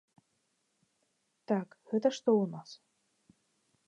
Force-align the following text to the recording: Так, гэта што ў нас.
Так, 1.51 1.67
гэта 1.91 2.07
што 2.17 2.29
ў 2.41 2.45
нас. 2.57 2.69